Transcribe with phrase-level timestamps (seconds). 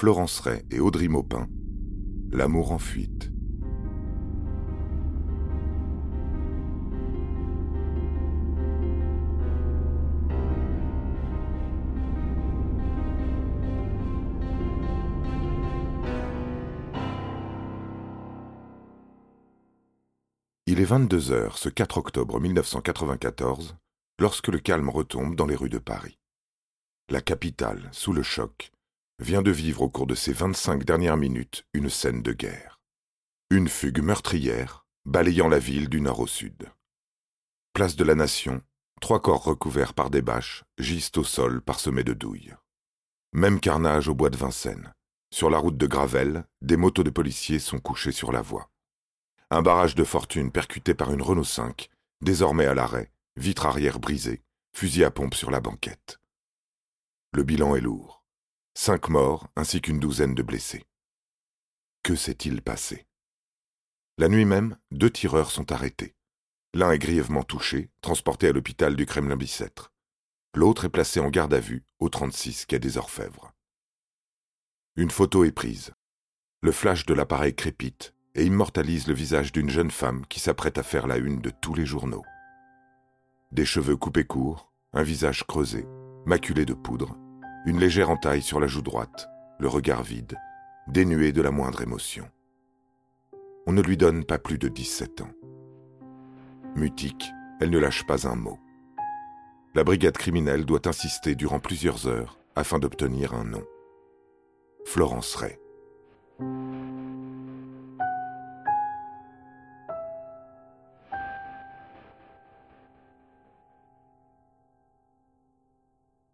[0.00, 1.46] Florence Ray et Audrey Maupin,
[2.32, 3.30] L'amour en fuite.
[20.64, 23.76] Il est 22 heures ce 4 octobre 1994
[24.18, 26.16] lorsque le calme retombe dans les rues de Paris.
[27.10, 28.72] La capitale, sous le choc,
[29.20, 32.80] vient de vivre au cours de ces 25 dernières minutes une scène de guerre.
[33.50, 36.70] Une fugue meurtrière, balayant la ville du nord au sud.
[37.74, 38.62] Place de la Nation,
[39.00, 42.54] trois corps recouverts par des bâches gisent au sol parsemés de douilles.
[43.34, 44.92] Même carnage au bois de Vincennes.
[45.32, 48.70] Sur la route de Gravel, des motos de policiers sont couchés sur la voie.
[49.50, 51.90] Un barrage de fortune percuté par une Renault 5,
[52.22, 56.20] désormais à l'arrêt, vitre arrière brisée, fusil à pompe sur la banquette.
[57.32, 58.19] Le bilan est lourd.
[58.74, 60.84] Cinq morts ainsi qu'une douzaine de blessés.
[62.02, 63.06] Que s'est-il passé?
[64.16, 66.14] La nuit même, deux tireurs sont arrêtés.
[66.72, 69.92] L'un est grièvement touché, transporté à l'hôpital du Kremlin-Bicêtre.
[70.54, 73.52] L'autre est placé en garde à vue au 36 quai des Orfèvres.
[74.96, 75.92] Une photo est prise.
[76.62, 80.82] Le flash de l'appareil crépite et immortalise le visage d'une jeune femme qui s'apprête à
[80.84, 82.24] faire la une de tous les journaux.
[83.50, 85.86] Des cheveux coupés courts, un visage creusé,
[86.24, 87.16] maculé de poudre,
[87.66, 90.36] une légère entaille sur la joue droite, le regard vide,
[90.88, 92.28] dénué de la moindre émotion.
[93.66, 95.30] On ne lui donne pas plus de 17 ans.
[96.74, 98.58] Mutique, elle ne lâche pas un mot.
[99.74, 103.62] La brigade criminelle doit insister durant plusieurs heures afin d'obtenir un nom.
[104.84, 105.58] Florence Ray.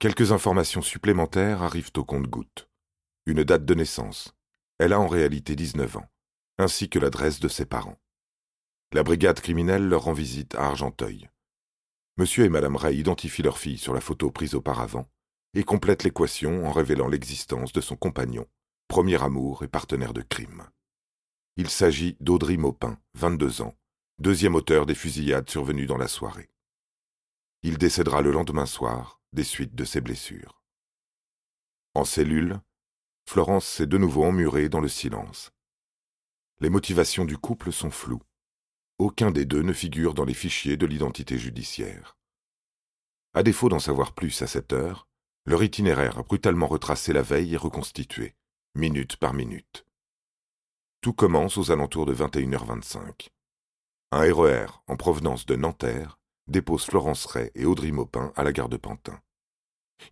[0.00, 2.68] Quelques informations supplémentaires arrivent au compte-gouttes.
[3.26, 4.32] Une date de naissance.
[4.78, 6.08] Elle a en réalité 19 ans,
[6.56, 7.98] ainsi que l'adresse de ses parents.
[8.92, 11.28] La brigade criminelle leur rend visite à Argenteuil.
[12.16, 15.08] Monsieur et Madame Ray identifient leur fille sur la photo prise auparavant
[15.54, 18.46] et complètent l'équation en révélant l'existence de son compagnon,
[18.86, 20.62] premier amour et partenaire de crime.
[21.56, 23.74] Il s'agit d'Audrey Maupin, 22 ans,
[24.20, 26.50] deuxième auteur des fusillades survenues dans la soirée.
[27.64, 30.62] Il décédera le lendemain soir des suites de ses blessures.
[31.94, 32.60] En cellule,
[33.28, 35.50] Florence s'est de nouveau emmurée dans le silence.
[36.60, 38.22] Les motivations du couple sont floues.
[38.98, 42.16] Aucun des deux ne figure dans les fichiers de l'identité judiciaire.
[43.34, 45.06] À défaut d'en savoir plus à cette heure,
[45.44, 48.34] leur itinéraire brutalement retracé la veille est reconstitué,
[48.74, 49.86] minute par minute.
[51.00, 53.28] Tout commence aux alentours de 21h25.
[54.10, 58.52] Un RER e en provenance de Nanterre déposent Florence Ray et Audrey Maupin à la
[58.52, 59.20] gare de Pantin.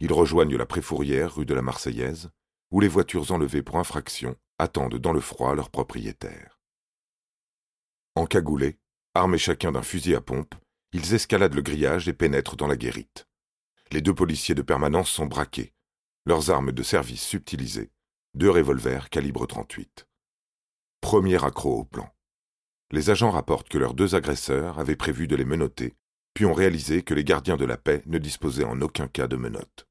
[0.00, 2.30] Ils rejoignent la Préfourrière rue de la Marseillaise,
[2.70, 6.60] où les voitures enlevées pour infraction attendent dans le froid leurs propriétaires.
[8.14, 8.78] Encagoulés,
[9.14, 10.54] armés chacun d'un fusil à pompe,
[10.92, 13.26] ils escaladent le grillage et pénètrent dans la guérite.
[13.92, 15.72] Les deux policiers de permanence sont braqués,
[16.24, 17.92] leurs armes de service subtilisées,
[18.34, 20.06] deux revolvers calibre 38.
[21.00, 22.12] Premier accroc au plan.
[22.90, 25.94] Les agents rapportent que leurs deux agresseurs avaient prévu de les menotter
[26.36, 29.36] puis ont réalisé que les gardiens de la paix ne disposaient en aucun cas de
[29.36, 29.88] menottes.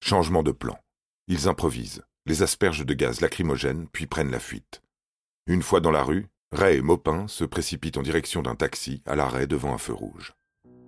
[0.00, 0.78] Changement de plan.
[1.26, 4.82] Ils improvisent, les aspergent de gaz lacrymogène, puis prennent la fuite.
[5.48, 9.16] Une fois dans la rue, Ray et Maupin se précipitent en direction d'un taxi à
[9.16, 10.32] l'arrêt devant un feu rouge.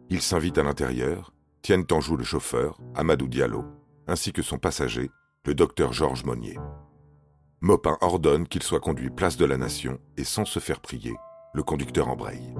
[0.09, 1.33] Ils s'invitent à l'intérieur,
[1.63, 3.65] tiennent en joue le chauffeur, Amadou Diallo,
[4.07, 5.11] ainsi que son passager,
[5.47, 6.59] le docteur Georges Monnier.
[7.61, 11.17] Maupin ordonne qu'il soit conduit place de la Nation et sans se faire prier,
[11.55, 12.55] le conducteur embraye.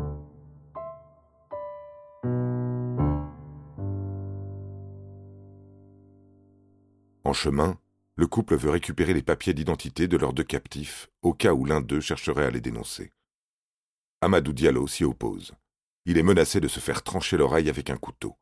[7.31, 7.79] En chemin,
[8.17, 11.81] le couple veut récupérer les papiers d'identité de leurs deux captifs, au cas où l'un
[11.81, 13.13] d'eux chercherait à les dénoncer.
[14.21, 15.55] Amadou Diallo s'y oppose.
[16.07, 18.37] Il est menacé de se faire trancher l'oreille avec un couteau.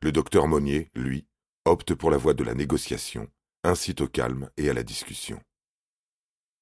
[0.00, 1.26] Le docteur Monnier, lui,
[1.66, 3.28] opte pour la voie de la négociation,
[3.62, 5.42] incite au calme et à la discussion.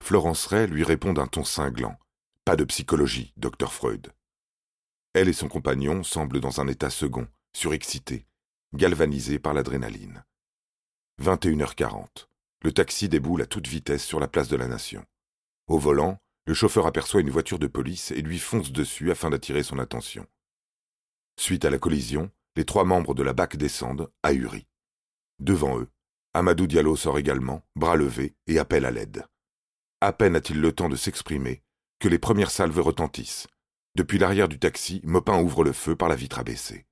[0.03, 1.97] Florence Ray lui répond d'un ton cinglant.
[2.45, 4.13] Pas de psychologie, docteur Freud.
[5.15, 8.27] Elle et son compagnon semblent dans un état second, surexcités,
[8.75, 10.25] galvanisés par l'adrénaline.
[11.23, 12.27] 21h40.
[12.63, 15.05] Le taxi déboule à toute vitesse sur la place de la Nation.
[15.67, 19.63] Au volant, le chauffeur aperçoit une voiture de police et lui fonce dessus afin d'attirer
[19.63, 20.27] son attention.
[21.39, 24.67] Suite à la collision, les trois membres de la BAC descendent, ahuris.
[25.39, 25.89] Devant eux,
[26.35, 29.25] Amadou Diallo sort également, bras levés, et appelle à l'aide.
[30.03, 31.63] À peine a-t-il le temps de s'exprimer
[31.99, 33.47] que les premières salves retentissent.
[33.95, 36.85] Depuis l'arrière du taxi, Mopin ouvre le feu par la vitre abaissée.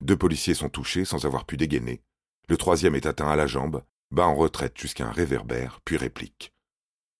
[0.00, 2.02] Deux policiers sont touchés sans avoir pu dégainer,
[2.48, 6.52] le troisième est atteint à la jambe, bat en retraite jusqu'à un réverbère, puis réplique.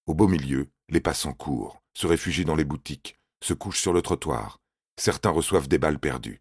[0.07, 4.01] Au beau milieu, les passants courent, se réfugient dans les boutiques, se couchent sur le
[4.01, 4.59] trottoir.
[4.99, 6.41] Certains reçoivent des balles perdues.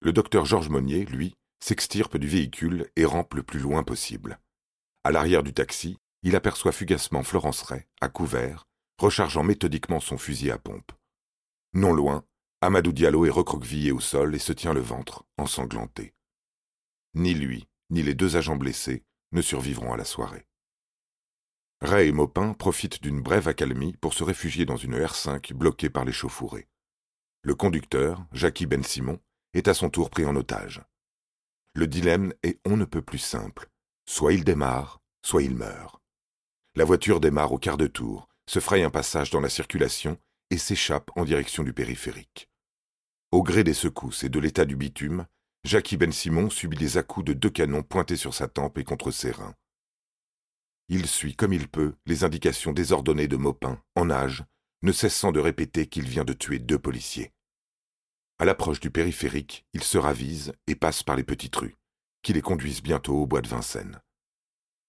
[0.00, 4.38] Le docteur Georges Monnier, lui, s'extirpe du véhicule et rampe le plus loin possible.
[5.02, 8.66] À l'arrière du taxi, il aperçoit fugacement Florence Ray, à couvert,
[8.98, 10.92] rechargeant méthodiquement son fusil à pompe.
[11.72, 12.24] Non loin,
[12.60, 16.15] Amadou Diallo est recroquevillé au sol et se tient le ventre, ensanglanté.
[17.16, 19.02] Ni lui, ni les deux agents blessés
[19.32, 20.46] ne survivront à la soirée.
[21.80, 26.04] Ray et Maupin profitent d'une brève accalmie pour se réfugier dans une R5 bloquée par
[26.04, 26.68] les chauffourées.
[27.40, 29.18] Le conducteur, Jackie Ben Simon,
[29.54, 30.82] est à son tour pris en otage.
[31.72, 33.70] Le dilemme est on ne peut plus simple.
[34.04, 36.02] Soit il démarre, soit il meurt.
[36.74, 40.18] La voiture démarre au quart de tour, se fraye un passage dans la circulation
[40.50, 42.50] et s'échappe en direction du périphérique.
[43.32, 45.26] Au gré des secousses et de l'état du bitume,
[45.66, 49.10] Jackie Ben Simon subit les à-coups de deux canons pointés sur sa tempe et contre
[49.10, 49.56] ses reins.
[50.88, 54.44] Il suit comme il peut les indications désordonnées de Maupin, en âge,
[54.82, 57.32] ne cessant de répéter qu'il vient de tuer deux policiers.
[58.38, 61.74] À l'approche du périphérique, il se ravise et passe par les petites rues,
[62.22, 64.00] qui les conduisent bientôt au bois de Vincennes.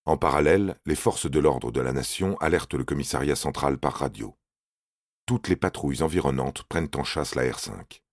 [0.06, 4.38] En parallèle, les forces de l'ordre de la nation alertent le commissariat central par radio.
[5.26, 8.04] Toutes les patrouilles environnantes prennent en chasse la R5.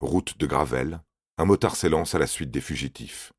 [0.00, 1.02] Route de Gravel,
[1.40, 3.32] un motard s'élance à la suite des fugitifs.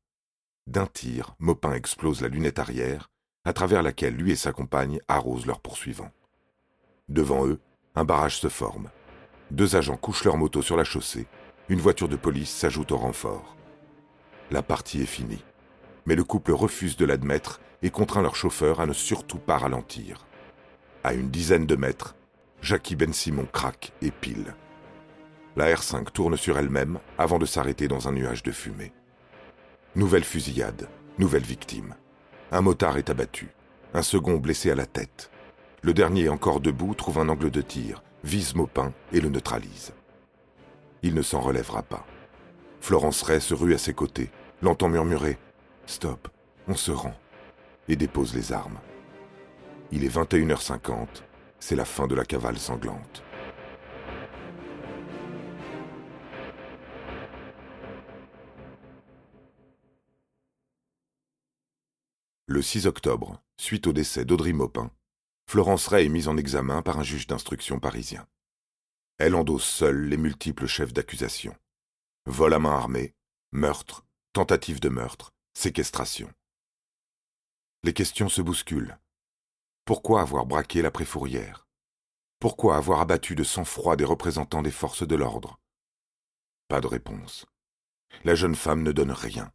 [0.66, 3.10] D'un tir, Maupin explose la lunette arrière
[3.44, 6.10] à travers laquelle lui et sa compagne arrosent leurs poursuivants.
[7.08, 7.60] Devant eux,
[7.94, 8.90] un barrage se forme.
[9.52, 11.28] Deux agents couchent leur moto sur la chaussée.
[11.68, 13.56] Une voiture de police s'ajoute au renfort.
[14.50, 15.44] La partie est finie.
[16.04, 20.26] Mais le couple refuse de l'admettre et contraint leur chauffeur à ne surtout pas ralentir.
[21.04, 22.16] À une dizaine de mètres,
[22.62, 24.56] Jackie Ben Simon craque et pile.
[25.54, 28.92] La R5 tourne sur elle-même avant de s'arrêter dans un nuage de fumée.
[29.94, 30.88] Nouvelle fusillade,
[31.18, 31.94] nouvelle victime.
[32.50, 33.48] Un motard est abattu,
[33.92, 35.30] un second blessé à la tête.
[35.82, 39.92] Le dernier, encore debout, trouve un angle de tir, vise Maupin et le neutralise.
[41.02, 42.06] Il ne s'en relèvera pas.
[42.80, 44.30] Florence Ray se rue à ses côtés,
[44.62, 45.38] l'entend murmurer
[45.86, 46.28] Stop,
[46.68, 47.14] on se rend,
[47.88, 48.78] et dépose les armes.
[49.90, 51.22] Il est 21h50,
[51.58, 53.22] c'est la fin de la cavale sanglante.
[62.52, 64.90] Le 6 octobre, suite au décès d'Audrey Maupin,
[65.48, 68.28] Florence Ray est mise en examen par un juge d'instruction parisien.
[69.16, 71.56] Elle endosse seule les multiples chefs d'accusation.
[72.26, 73.14] Vol à main armée,
[73.52, 74.04] meurtre,
[74.34, 76.30] tentative de meurtre, séquestration.
[77.84, 78.98] Les questions se bousculent.
[79.86, 81.66] Pourquoi avoir braqué la préfourrière
[82.38, 85.58] Pourquoi avoir abattu de sang-froid des représentants des forces de l'ordre?
[86.68, 87.46] Pas de réponse.
[88.24, 89.50] La jeune femme ne donne rien.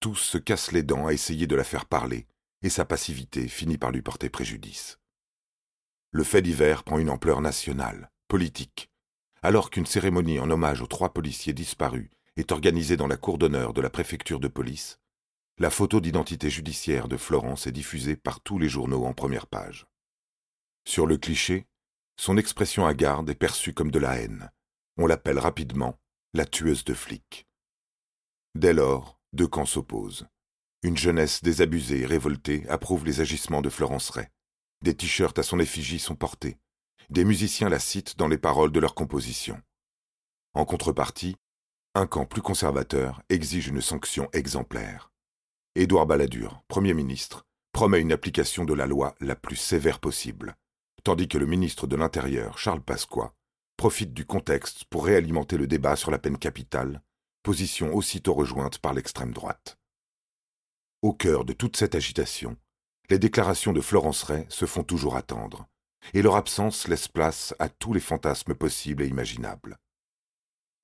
[0.00, 2.26] Tous se cassent les dents à essayer de la faire parler,
[2.62, 4.98] et sa passivité finit par lui porter préjudice.
[6.10, 8.90] Le fait divers prend une ampleur nationale, politique,
[9.42, 13.72] alors qu'une cérémonie en hommage aux trois policiers disparus est organisée dans la cour d'honneur
[13.72, 14.98] de la préfecture de police,
[15.60, 19.88] la photo d'identité judiciaire de Florence est diffusée par tous les journaux en première page.
[20.84, 21.66] Sur le cliché,
[22.16, 24.52] son expression à garde est perçue comme de la haine.
[24.98, 25.98] On l'appelle rapidement
[26.32, 27.48] la tueuse de flics.
[28.54, 30.26] Dès lors, deux camps s'opposent.
[30.82, 34.28] Une jeunesse désabusée et révoltée approuve les agissements de Florence Ray.
[34.82, 36.56] Des t-shirts à son effigie sont portés.
[37.10, 39.60] Des musiciens la citent dans les paroles de leurs compositions.
[40.54, 41.36] En contrepartie,
[41.94, 45.10] un camp plus conservateur exige une sanction exemplaire.
[45.74, 50.56] Édouard Balladur, Premier ministre, promet une application de la loi la plus sévère possible,
[51.02, 53.32] tandis que le ministre de l'Intérieur, Charles Pasqua,
[53.76, 57.02] profite du contexte pour réalimenter le débat sur la peine capitale
[57.48, 59.78] position aussitôt rejointe par l'extrême droite.
[61.00, 62.58] Au cœur de toute cette agitation,
[63.08, 65.66] les déclarations de Florence Ray se font toujours attendre,
[66.12, 69.78] et leur absence laisse place à tous les fantasmes possibles et imaginables.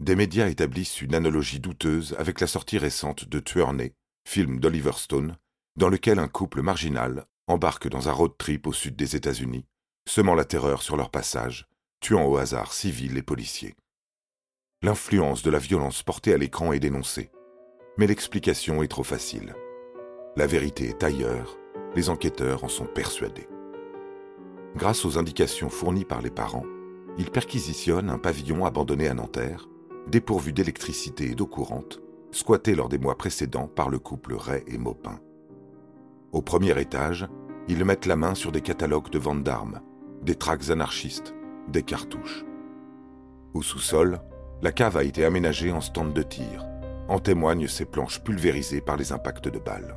[0.00, 3.92] Des médias établissent une analogie douteuse avec la sortie récente de Tueur né,
[4.26, 5.36] film d'Oliver Stone,
[5.76, 9.66] dans lequel un couple marginal embarque dans un road trip au sud des États-Unis,
[10.08, 11.68] semant la terreur sur leur passage,
[12.00, 13.76] tuant au hasard civils et policiers.
[14.84, 17.30] L'influence de la violence portée à l'écran est dénoncée.
[17.96, 19.54] Mais l'explication est trop facile.
[20.36, 21.56] La vérité est ailleurs,
[21.96, 23.48] les enquêteurs en sont persuadés.
[24.76, 26.66] Grâce aux indications fournies par les parents,
[27.16, 29.70] ils perquisitionnent un pavillon abandonné à Nanterre,
[30.06, 34.76] dépourvu d'électricité et d'eau courante, squatté lors des mois précédents par le couple Ray et
[34.76, 35.18] Maupin.
[36.30, 37.26] Au premier étage,
[37.68, 39.80] ils mettent la main sur des catalogues de vente d'armes,
[40.20, 41.34] des tracts anarchistes,
[41.68, 42.44] des cartouches.
[43.54, 44.20] Au sous-sol,
[44.62, 46.64] la cave a été aménagée en stand de tir.
[47.08, 49.96] En témoignent ces planches pulvérisées par les impacts de balles.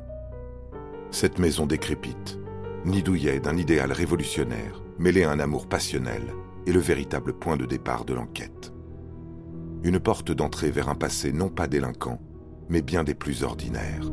[1.10, 2.38] Cette maison décrépite,
[2.84, 6.22] nidouillet d'un idéal révolutionnaire, mêlé à un amour passionnel,
[6.66, 8.72] est le véritable point de départ de l'enquête.
[9.84, 12.20] Une porte d'entrée vers un passé non pas délinquant,
[12.68, 14.10] mais bien des plus ordinaires.